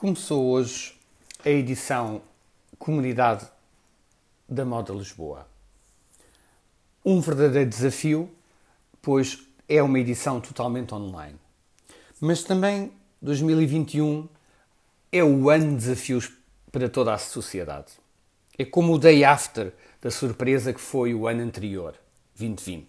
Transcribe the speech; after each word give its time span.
Começou 0.00 0.46
hoje 0.50 0.94
a 1.44 1.50
edição 1.50 2.22
Comunidade 2.78 3.48
da 4.48 4.64
Moda 4.64 4.92
Lisboa. 4.92 5.44
Um 7.04 7.20
verdadeiro 7.20 7.68
desafio, 7.68 8.30
pois 9.02 9.40
é 9.68 9.82
uma 9.82 9.98
edição 9.98 10.40
totalmente 10.40 10.94
online. 10.94 11.36
Mas 12.20 12.44
também 12.44 12.92
2021 13.20 14.28
é 15.10 15.24
o 15.24 15.50
ano 15.50 15.70
de 15.70 15.78
desafios 15.78 16.30
para 16.70 16.88
toda 16.88 17.12
a 17.12 17.18
sociedade. 17.18 17.90
É 18.56 18.64
como 18.64 18.94
o 18.94 18.98
day 19.00 19.24
after 19.24 19.72
da 20.00 20.12
surpresa 20.12 20.72
que 20.72 20.80
foi 20.80 21.12
o 21.12 21.26
ano 21.26 21.42
anterior, 21.42 21.96
2020, 22.36 22.86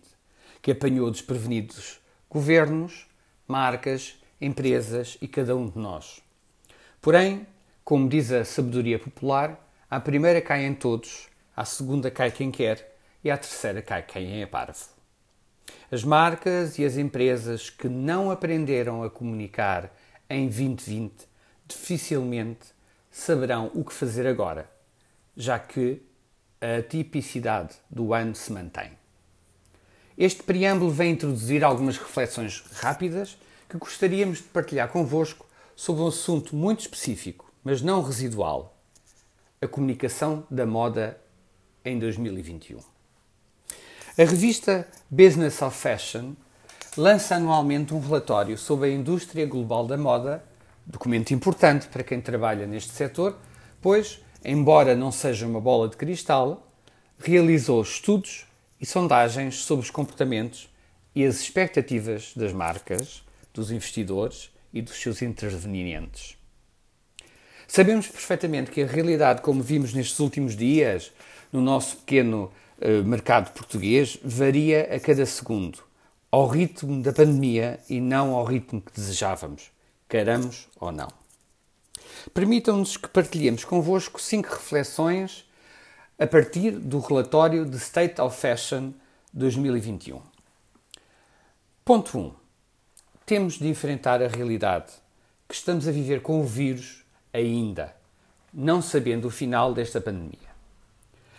que 0.61 0.69
apanhou 0.69 1.09
desprevenidos 1.09 1.99
governos, 2.29 3.07
marcas, 3.47 4.13
empresas 4.39 5.17
e 5.19 5.27
cada 5.27 5.55
um 5.55 5.67
de 5.67 5.79
nós. 5.79 6.21
Porém, 7.01 7.47
como 7.83 8.09
diz 8.09 8.31
a 8.31 8.43
sabedoria 8.43 8.99
popular, 8.99 9.57
à 9.89 9.99
primeira 9.99 10.41
caem 10.41 10.73
todos, 10.73 11.29
à 11.55 11.63
segunda 11.63 12.11
cai 12.11 12.29
quem 12.29 12.51
quer 12.51 12.97
e 13.23 13.31
à 13.31 13.37
terceira 13.37 13.81
cai 13.81 14.01
quem 14.03 14.41
é 14.41 14.45
parvo. 14.45 14.85
As 15.89 16.03
marcas 16.03 16.77
e 16.77 16.83
as 16.85 16.97
empresas 16.97 17.69
que 17.69 17.87
não 17.87 18.29
aprenderam 18.29 19.01
a 19.01 19.09
comunicar 19.09 19.95
em 20.29 20.47
2020 20.47 21.27
dificilmente 21.67 22.67
saberão 23.09 23.71
o 23.73 23.83
que 23.83 23.93
fazer 23.93 24.27
agora, 24.27 24.69
já 25.35 25.57
que 25.57 26.01
a 26.59 26.81
tipicidade 26.81 27.75
do 27.89 28.13
ano 28.13 28.35
se 28.35 28.51
mantém. 28.51 28.91
Este 30.17 30.43
preâmbulo 30.43 30.91
vem 30.91 31.13
introduzir 31.13 31.63
algumas 31.63 31.97
reflexões 31.97 32.61
rápidas 32.73 33.37
que 33.69 33.77
gostaríamos 33.77 34.39
de 34.39 34.43
partilhar 34.45 34.89
convosco 34.89 35.48
sobre 35.79 36.01
um 36.01 36.07
assunto 36.07 36.57
muito 36.57 36.81
específico, 36.81 37.49
mas 37.63 37.81
não 37.81 38.03
residual: 38.03 38.77
a 39.61 39.65
comunicação 39.65 40.45
da 40.51 40.65
moda 40.65 41.17
em 41.85 41.97
2021. 41.97 42.79
A 44.17 44.23
revista 44.25 44.85
Business 45.09 45.61
of 45.61 45.77
Fashion 45.77 46.33
lança 46.97 47.35
anualmente 47.35 47.93
um 47.93 48.01
relatório 48.01 48.57
sobre 48.57 48.89
a 48.89 48.91
indústria 48.91 49.45
global 49.45 49.87
da 49.87 49.97
moda, 49.97 50.43
documento 50.85 51.33
importante 51.33 51.87
para 51.87 52.03
quem 52.03 52.19
trabalha 52.19 52.67
neste 52.67 52.91
setor, 52.91 53.37
pois, 53.81 54.19
embora 54.43 54.97
não 54.97 55.13
seja 55.13 55.47
uma 55.47 55.61
bola 55.61 55.87
de 55.87 55.95
cristal, 55.95 56.67
realizou 57.17 57.81
estudos 57.81 58.45
e 58.81 58.85
sondagens 58.85 59.63
sobre 59.63 59.85
os 59.85 59.91
comportamentos 59.91 60.69
e 61.15 61.23
as 61.23 61.39
expectativas 61.39 62.33
das 62.35 62.51
marcas, 62.51 63.23
dos 63.53 63.71
investidores 63.71 64.51
e 64.73 64.81
dos 64.81 64.95
seus 64.95 65.21
intervenientes. 65.21 66.37
Sabemos 67.67 68.07
perfeitamente 68.07 68.71
que 68.71 68.81
a 68.81 68.87
realidade, 68.87 69.41
como 69.41 69.61
vimos 69.61 69.93
nestes 69.93 70.19
últimos 70.19 70.55
dias, 70.55 71.11
no 71.51 71.61
nosso 71.61 71.97
pequeno 71.97 72.51
uh, 72.79 73.03
mercado 73.05 73.51
português, 73.51 74.17
varia 74.23 74.93
a 74.93 74.99
cada 74.99 75.25
segundo, 75.25 75.83
ao 76.31 76.47
ritmo 76.47 77.01
da 77.01 77.13
pandemia 77.13 77.79
e 77.89 78.01
não 78.01 78.33
ao 78.33 78.43
ritmo 78.43 78.81
que 78.81 78.91
desejávamos, 78.91 79.71
queramos 80.07 80.67
ou 80.79 80.91
não. 80.91 81.09
Permitam-nos 82.33 82.97
que 82.97 83.07
partilhemos 83.07 83.63
convosco 83.63 84.19
cinco 84.19 84.49
reflexões 84.49 85.45
a 86.17 86.27
partir 86.27 86.71
do 86.71 86.99
relatório 86.99 87.65
de 87.65 87.77
State 87.77 88.19
of 88.19 88.35
Fashion 88.35 88.93
2021. 89.33 90.21
Ponto 91.85 92.17
1. 92.17 92.21
Um, 92.21 92.31
temos 93.29 93.59
de 93.59 93.67
enfrentar 93.67 94.23
a 94.23 94.27
realidade 94.27 94.91
que 95.47 95.53
estamos 95.53 95.87
a 95.87 95.91
viver 95.91 96.19
com 96.19 96.41
o 96.41 96.43
vírus 96.43 97.05
ainda, 97.31 97.95
não 98.51 98.81
sabendo 98.81 99.27
o 99.27 99.29
final 99.29 99.71
desta 99.71 100.01
pandemia. 100.01 100.49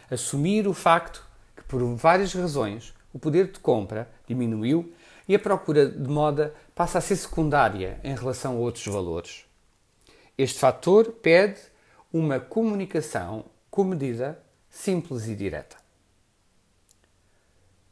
Assumir 0.08 0.68
o 0.68 0.72
facto 0.72 1.26
que, 1.56 1.64
por 1.64 1.82
várias 1.96 2.32
razões, 2.32 2.94
o 3.12 3.18
poder 3.18 3.50
de 3.50 3.58
compra 3.58 4.08
diminuiu 4.28 4.94
e 5.26 5.34
a 5.34 5.38
procura 5.40 5.84
de 5.84 6.08
moda 6.08 6.54
passa 6.76 6.98
a 6.98 7.00
ser 7.00 7.16
secundária 7.16 7.98
em 8.04 8.14
relação 8.14 8.52
a 8.52 8.60
outros 8.60 8.86
valores. 8.86 9.44
Este 10.38 10.60
fator 10.60 11.10
pede 11.10 11.60
uma 12.12 12.38
comunicação 12.38 13.46
comedida, 13.68 14.40
simples 14.68 15.26
e 15.26 15.34
direta. 15.34 15.76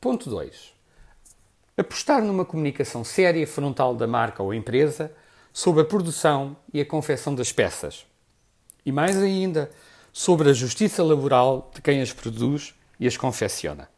Ponto 0.00 0.30
2. 0.30 0.77
Apostar 1.78 2.22
numa 2.22 2.44
comunicação 2.44 3.04
séria 3.04 3.40
e 3.40 3.46
frontal 3.46 3.94
da 3.94 4.04
marca 4.04 4.42
ou 4.42 4.52
empresa 4.52 5.12
sobre 5.52 5.82
a 5.82 5.84
produção 5.84 6.56
e 6.74 6.80
a 6.80 6.84
confecção 6.84 7.32
das 7.32 7.52
peças. 7.52 8.04
E 8.84 8.90
mais 8.90 9.16
ainda, 9.16 9.70
sobre 10.12 10.50
a 10.50 10.52
justiça 10.52 11.04
laboral 11.04 11.70
de 11.72 11.80
quem 11.80 12.02
as 12.02 12.12
produz 12.12 12.74
e 12.98 13.06
as 13.06 13.16
confecciona. 13.16 13.88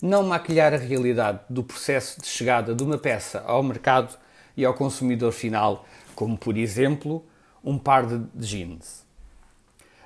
Não 0.00 0.22
maquilhar 0.22 0.72
a 0.72 0.78
realidade 0.78 1.40
do 1.50 1.62
processo 1.62 2.18
de 2.22 2.26
chegada 2.26 2.74
de 2.74 2.82
uma 2.82 2.96
peça 2.96 3.40
ao 3.40 3.62
mercado 3.62 4.16
e 4.56 4.64
ao 4.64 4.72
consumidor 4.72 5.32
final, 5.32 5.84
como 6.14 6.38
por 6.38 6.56
exemplo 6.56 7.22
um 7.62 7.76
par 7.76 8.06
de 8.06 8.26
jeans. 8.34 9.04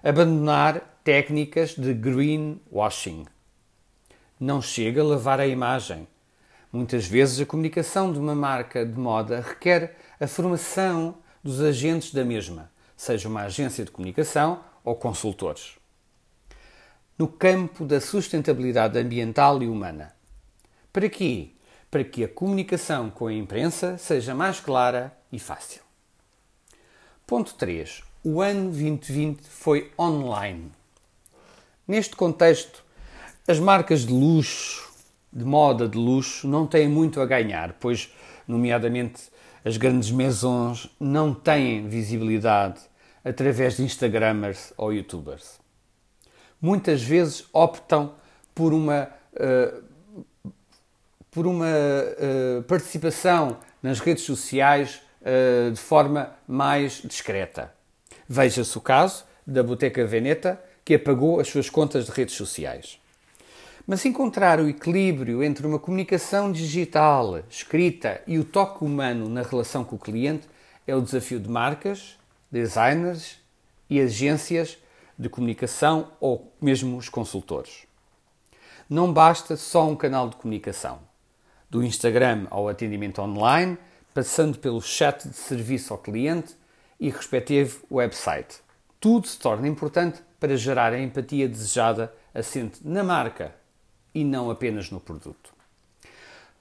Abandonar 0.02 0.98
técnicas 1.04 1.76
de 1.76 1.94
greenwashing. 1.94 3.24
Não 4.40 4.60
chega 4.60 5.00
a 5.00 5.04
lavar 5.04 5.38
a 5.38 5.46
imagem, 5.46 6.08
Muitas 6.74 7.06
vezes 7.06 7.40
a 7.40 7.46
comunicação 7.46 8.12
de 8.12 8.18
uma 8.18 8.34
marca 8.34 8.84
de 8.84 8.98
moda 8.98 9.40
requer 9.40 9.96
a 10.18 10.26
formação 10.26 11.14
dos 11.40 11.60
agentes 11.60 12.12
da 12.12 12.24
mesma, 12.24 12.68
seja 12.96 13.28
uma 13.28 13.42
agência 13.42 13.84
de 13.84 13.92
comunicação 13.92 14.58
ou 14.82 14.96
consultores. 14.96 15.76
No 17.16 17.28
campo 17.28 17.84
da 17.84 18.00
sustentabilidade 18.00 18.98
ambiental 18.98 19.62
e 19.62 19.68
humana. 19.68 20.16
Para 20.92 21.08
quê? 21.08 21.50
Para 21.92 22.02
que 22.02 22.24
a 22.24 22.28
comunicação 22.28 23.08
com 23.08 23.28
a 23.28 23.32
imprensa 23.32 23.96
seja 23.96 24.34
mais 24.34 24.58
clara 24.58 25.16
e 25.30 25.38
fácil. 25.38 25.80
Ponto 27.24 27.54
3. 27.54 28.02
O 28.24 28.42
ano 28.42 28.70
2020 28.70 29.42
foi 29.42 29.92
online. 29.96 30.72
Neste 31.86 32.16
contexto, 32.16 32.82
as 33.46 33.60
marcas 33.60 34.00
de 34.00 34.12
luxo, 34.12 34.92
de 35.34 35.44
moda, 35.44 35.88
de 35.88 35.98
luxo, 35.98 36.46
não 36.46 36.66
têm 36.66 36.88
muito 36.88 37.20
a 37.20 37.26
ganhar, 37.26 37.74
pois, 37.80 38.12
nomeadamente, 38.46 39.22
as 39.64 39.76
grandes 39.76 40.10
maisons 40.10 40.88
não 41.00 41.34
têm 41.34 41.88
visibilidade 41.88 42.80
através 43.24 43.76
de 43.76 43.82
Instagrammers 43.82 44.72
ou 44.76 44.92
Youtubers. 44.92 45.58
Muitas 46.60 47.02
vezes 47.02 47.46
optam 47.52 48.14
por 48.54 48.72
uma, 48.72 49.08
uh, 49.34 49.82
por 51.30 51.46
uma 51.46 51.66
uh, 51.66 52.62
participação 52.64 53.58
nas 53.82 53.98
redes 53.98 54.24
sociais 54.24 55.02
uh, 55.22 55.70
de 55.70 55.80
forma 55.80 56.30
mais 56.46 57.02
discreta. 57.02 57.72
Veja-se 58.28 58.76
o 58.78 58.80
caso 58.80 59.24
da 59.46 59.62
Boteca 59.62 60.04
Veneta, 60.06 60.62
que 60.84 60.94
apagou 60.94 61.40
as 61.40 61.48
suas 61.48 61.68
contas 61.68 62.06
de 62.06 62.12
redes 62.12 62.34
sociais. 62.34 63.00
Mas 63.86 64.02
encontrar 64.06 64.60
o 64.60 64.68
equilíbrio 64.68 65.44
entre 65.44 65.66
uma 65.66 65.78
comunicação 65.78 66.50
digital, 66.50 67.40
escrita 67.50 68.22
e 68.26 68.38
o 68.38 68.44
toque 68.44 68.82
humano 68.82 69.28
na 69.28 69.42
relação 69.42 69.84
com 69.84 69.96
o 69.96 69.98
cliente 69.98 70.48
é 70.86 70.96
o 70.96 71.02
desafio 71.02 71.38
de 71.38 71.50
marcas, 71.50 72.18
designers 72.50 73.38
e 73.90 74.00
agências 74.00 74.78
de 75.18 75.28
comunicação 75.28 76.12
ou 76.18 76.50
mesmo 76.62 76.96
os 76.96 77.10
consultores. 77.10 77.86
Não 78.88 79.12
basta 79.12 79.54
só 79.54 79.86
um 79.86 79.94
canal 79.94 80.30
de 80.30 80.36
comunicação. 80.36 81.00
Do 81.68 81.84
Instagram 81.84 82.46
ao 82.50 82.70
atendimento 82.70 83.20
online, 83.20 83.76
passando 84.14 84.58
pelo 84.58 84.80
chat 84.80 85.28
de 85.28 85.36
serviço 85.36 85.92
ao 85.92 85.98
cliente 85.98 86.56
e 86.98 87.10
respectivo 87.10 87.84
website. 87.90 88.62
Tudo 88.98 89.26
se 89.26 89.38
torna 89.38 89.68
importante 89.68 90.22
para 90.40 90.56
gerar 90.56 90.94
a 90.94 90.98
empatia 90.98 91.46
desejada 91.46 92.10
assente 92.32 92.80
na 92.82 93.04
marca 93.04 93.62
e 94.14 94.24
não 94.24 94.50
apenas 94.50 94.90
no 94.90 95.00
produto. 95.00 95.52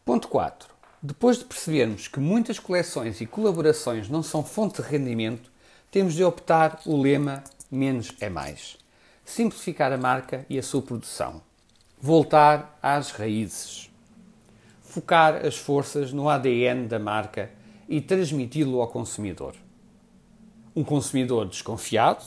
Ponto 0.03 0.27
4. 0.27 0.73
Depois 1.01 1.37
de 1.37 1.45
percebermos 1.45 2.07
que 2.07 2.19
muitas 2.19 2.59
coleções 2.59 3.21
e 3.21 3.25
colaborações 3.25 4.09
não 4.09 4.23
são 4.23 4.43
fonte 4.43 4.81
de 4.81 4.87
rendimento, 4.87 5.51
temos 5.91 6.13
de 6.13 6.23
optar 6.23 6.81
o 6.85 6.99
lema 6.99 7.43
menos 7.69 8.13
é 8.19 8.29
mais. 8.29 8.77
Simplificar 9.25 9.91
a 9.93 9.97
marca 9.97 10.45
e 10.49 10.57
a 10.57 10.63
sua 10.63 10.81
produção. 10.81 11.41
Voltar 12.01 12.77
às 12.81 13.11
raízes. 13.11 13.89
Focar 14.81 15.45
as 15.45 15.57
forças 15.57 16.11
no 16.11 16.29
ADN 16.29 16.87
da 16.87 16.99
marca 16.99 17.51
e 17.87 18.01
transmiti-lo 18.01 18.81
ao 18.81 18.87
consumidor. 18.87 19.55
Um 20.75 20.83
consumidor 20.83 21.47
desconfiado, 21.47 22.25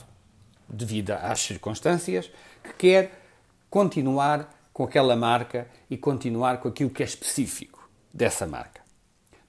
devido 0.68 1.12
às 1.12 1.40
circunstâncias, 1.40 2.30
que 2.62 2.72
quer 2.74 3.20
continuar 3.68 4.55
com 4.76 4.84
aquela 4.84 5.16
marca 5.16 5.66
e 5.88 5.96
continuar 5.96 6.58
com 6.58 6.68
aquilo 6.68 6.90
que 6.90 7.02
é 7.02 7.06
específico 7.06 7.88
dessa 8.12 8.46
marca. 8.46 8.82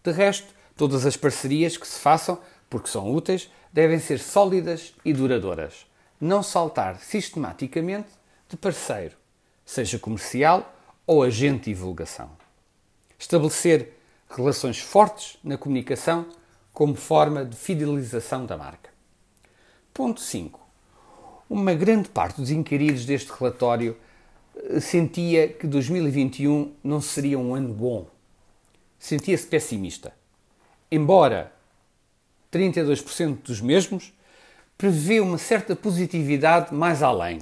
De 0.01 0.09
resto, 0.09 0.47
todas 0.77 1.05
as 1.05 1.17
parcerias 1.17 1.75
que 1.75 1.85
se 1.85 1.99
façam 1.99 2.39
porque 2.69 2.87
são 2.87 3.13
úteis, 3.13 3.51
devem 3.69 3.99
ser 3.99 4.19
sólidas 4.19 4.93
e 5.03 5.11
duradouras, 5.11 5.85
não 6.17 6.41
saltar 6.41 7.01
sistematicamente 7.01 8.07
de 8.47 8.55
parceiro, 8.55 9.17
seja 9.65 9.99
comercial 9.99 10.73
ou 11.05 11.21
agente 11.21 11.65
de 11.65 11.73
divulgação. 11.73 12.29
Estabelecer 13.19 13.99
relações 14.29 14.79
fortes 14.79 15.37
na 15.43 15.57
comunicação 15.57 16.25
como 16.71 16.95
forma 16.95 17.43
de 17.43 17.57
fidelização 17.57 18.45
da 18.45 18.55
marca. 18.55 18.89
Ponto 19.93 20.21
5. 20.21 20.57
Uma 21.49 21.73
grande 21.73 22.07
parte 22.07 22.39
dos 22.39 22.49
inquiridos 22.49 23.03
deste 23.03 23.29
relatório 23.37 23.97
sentia 24.79 25.47
que 25.47 25.67
2021 25.67 26.73
não 26.83 27.01
seria 27.01 27.37
um 27.37 27.55
ano 27.55 27.73
bom. 27.73 28.07
Sentia-se 28.99 29.45
pessimista. 29.47 30.13
Embora 30.91 31.51
32% 32.51 33.41
dos 33.43 33.61
mesmos 33.61 34.13
prevê 34.77 35.19
uma 35.19 35.37
certa 35.37 35.75
positividade 35.75 36.73
mais 36.73 37.01
além. 37.01 37.39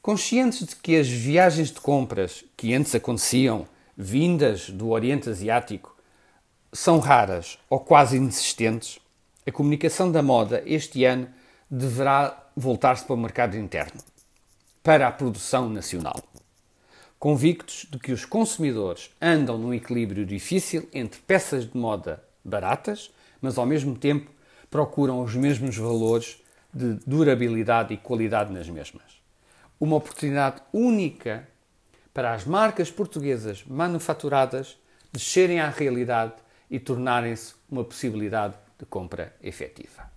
Conscientes 0.00 0.66
de 0.66 0.76
que 0.76 0.96
as 0.96 1.08
viagens 1.08 1.70
de 1.70 1.80
compras 1.80 2.44
que 2.56 2.74
antes 2.74 2.94
aconteciam, 2.94 3.66
vindas 3.96 4.68
do 4.68 4.90
Oriente 4.90 5.30
Asiático, 5.30 5.96
são 6.72 6.98
raras 6.98 7.58
ou 7.70 7.78
quase 7.78 8.16
inexistentes, 8.16 8.98
a 9.46 9.52
comunicação 9.52 10.10
da 10.10 10.22
moda 10.22 10.62
este 10.66 11.04
ano 11.04 11.28
deverá 11.70 12.48
voltar-se 12.56 13.04
para 13.04 13.14
o 13.14 13.18
mercado 13.18 13.56
interno, 13.56 14.00
para 14.84 15.08
a 15.08 15.10
produção 15.10 15.70
nacional. 15.70 16.22
Convictos 17.18 17.86
de 17.90 17.98
que 17.98 18.12
os 18.12 18.26
consumidores 18.26 19.10
andam 19.18 19.56
num 19.56 19.72
equilíbrio 19.72 20.26
difícil 20.26 20.86
entre 20.92 21.22
peças 21.22 21.64
de 21.64 21.74
moda 21.74 22.22
baratas, 22.44 23.10
mas 23.40 23.56
ao 23.56 23.64
mesmo 23.64 23.96
tempo 23.96 24.30
procuram 24.70 25.22
os 25.22 25.34
mesmos 25.34 25.74
valores 25.74 26.36
de 26.70 26.98
durabilidade 27.06 27.94
e 27.94 27.96
qualidade 27.96 28.52
nas 28.52 28.68
mesmas. 28.68 29.22
Uma 29.80 29.96
oportunidade 29.96 30.60
única 30.70 31.48
para 32.12 32.34
as 32.34 32.44
marcas 32.44 32.90
portuguesas 32.90 33.64
manufaturadas 33.66 34.76
descerem 35.10 35.60
à 35.60 35.70
realidade 35.70 36.34
e 36.70 36.78
tornarem-se 36.78 37.54
uma 37.70 37.84
possibilidade 37.84 38.54
de 38.78 38.84
compra 38.84 39.34
efetiva. 39.42 40.13